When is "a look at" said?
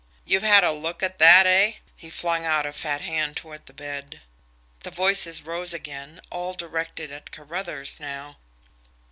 0.63-1.19